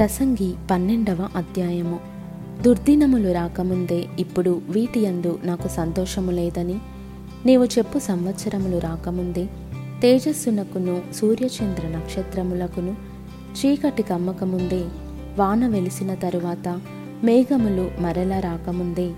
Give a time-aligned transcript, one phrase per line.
[0.00, 2.00] ప్రసంగి పన్నెండవ అధ్యాయము.
[2.62, 6.74] దుర్దినములు రాకముందే ఇప్పుడు వీటి యందు నాకు సంతోషము లేదని
[7.46, 9.46] నీవు చెప్పు సంవత్సరములు రాకముందే
[10.02, 12.96] తేజస్సునకును సూర్యచంద్ర నక్షత్రములకును
[13.56, 14.84] చీకటి కమ్మకముందే
[15.36, 16.80] వాన వెలిసిన తరువాత
[17.24, 19.10] మేఘములు మరల రాకముందే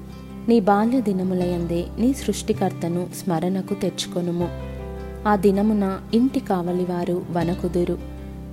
[0.48, 4.48] నీ బాల్య దినములయందే నీ సృష్టికర్తను స్మరణకు తెచ్చుకొనుము.
[5.28, 7.98] ఆ దినమున ఇంటి కావలివారు వనకుదురు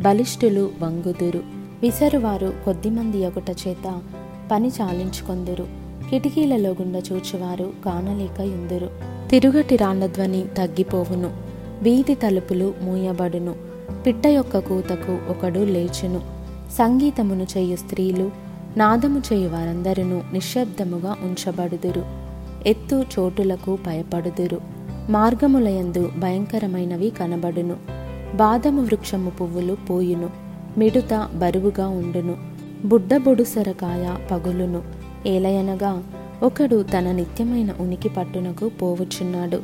[0.01, 1.58] బలిష్ఠులు వంగుదురు.
[1.81, 4.01] విసరువారు కొద్దిమంది ఒకట చేత
[4.51, 5.67] పని చాలించుకొందురు.
[6.09, 8.89] కిటికీలలో గుండా చూచువారు కానలేక యుందురు
[9.29, 11.31] తిరుగటి రాళ్ళ ధ్వని తగ్గిపోవును.
[11.81, 13.55] వీధి తలుపులు మూయబడును.
[14.05, 16.21] పిట్ట యొక్క కూతకు ఒకడు లేచును.
[16.77, 18.31] సంగీతమును చేయు స్త్రీలు
[18.77, 22.05] నాదము చేయు వారందరూ నిశ్శబ్దముగా ఉంచబడుదురు.
[22.65, 24.61] ఎత్తు చోటులకు భయపడుదురు.
[25.09, 27.75] మార్గములయందు భయంకరమైనవి కనబడును.
[28.35, 30.48] బాదము వృక్షము పువ్వులు పోయును.
[30.79, 32.37] మిడుత బరువుగా ఉండును.
[32.85, 34.81] బుడ్డబొడుసరకాయ పగులును.
[35.27, 36.03] ఏలయనగా
[36.43, 39.61] ఒకడు తన నిత్యమైన ఉనికి పట్టునకు పోవుచున్నాడు.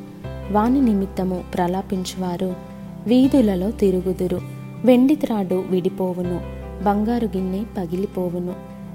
[0.52, 2.56] వాని నిమిత్తము ప్రలాపించువారు
[3.08, 4.42] వీధులలో తిరుగుదురు.
[4.86, 6.42] వెండి త్రాడు విడిపోవును.
[6.84, 8.53] బంగారు గిన్నె పగిలిపోవును.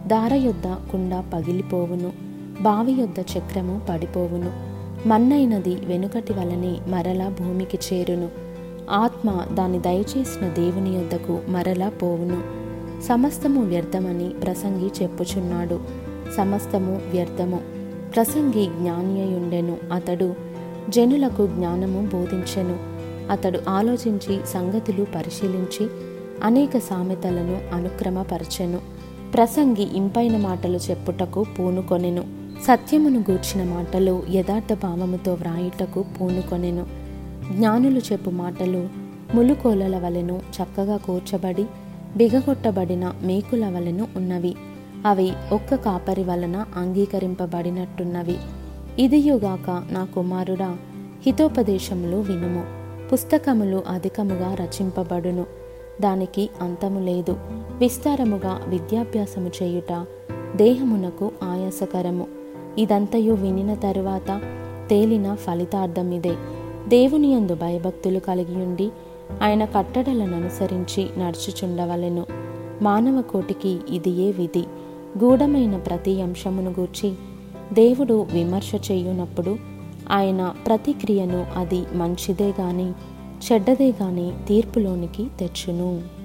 [0.08, 2.12] దార యొద్ద కుండ పగిలిపోవును.
[2.60, 4.50] బావి యొద్ద చక్రము పడిపోవును.
[5.08, 8.49] మన్నైనది వెనుకటి వలనే మరలా భూమికి చేరును.
[8.90, 12.42] ఆత్మ దాన్ని దయచేసిన దేవుని యొద్దకు మరలా పోవును.
[13.02, 15.80] సమస్తము వ్యర్థమని ప్రసంగి చెప్పుచున్నాడు.
[16.36, 17.60] సమస్తము వ్యర్థము.
[18.14, 20.34] ప్రసంగి జ్ఞానియుండెను అతడు
[20.88, 22.78] జనులకు జ్ఞానము బోధించెను.
[23.30, 25.88] అతడు ఆలోచించి సంగతులు పరిశీలించి
[26.42, 28.78] అనేక సామెతలను అనుక్రమపరచెను.
[29.34, 32.24] ప్రసంగి ఇంపైన మాటలు చెప్పుటకు పూనుకొనెను.
[32.66, 36.99] సత్యమును గూర్చిన మాటలు యథార్థ భావముతో వ్రాయుటకు పూనుకొనెను.
[37.52, 38.88] జ్ఞానులు చెప్పు మాటలు
[39.34, 41.66] ములుకోలల వలెను చక్కగా కూర్చబడి
[42.16, 44.54] బిగగొట్టబడిన మేకుల వలెను ఉన్నవి.
[45.06, 48.36] అవి ఒక్క కాపరి వలన అంగీకరింపబడినట్టున్నవి.
[48.98, 50.76] ఇదియుగాక నా కుమారుడా
[51.26, 52.64] హితోపదేశములు వినుము.
[53.12, 55.46] పుస్తకములు అధికముగా రచింపబడును.
[56.00, 57.36] దానికి అంతము లేదు.
[57.78, 60.06] విస్తారముగా విద్యాభ్యాసము చేయుట
[60.56, 62.26] దేహమునకు ఆయాసకరము.
[62.78, 64.40] ఇదంతయు వినిన తరువాత
[64.90, 66.34] తేలిన ఫలితార్థమిదే.
[66.90, 68.90] దేవుని యందు భయభక్తులు కలిగి ఉండి
[69.42, 72.26] ఆయన కట్టడలను అనుసరించి నడుచుచుండవలెను.
[72.82, 74.64] మానవ కోటికి ఇది ఏ విధి?
[75.24, 77.12] గూఢమైన ప్రతి అంశమును గూర్చి
[77.72, 79.56] దేవుడు విమర్శ చేయునప్పుడు
[80.10, 82.92] ఆయన ప్రతిక్రియను అది మంచిదే గాని
[83.46, 86.19] చెడ్డదే గాని తీర్పులోనికి తెచ్చును.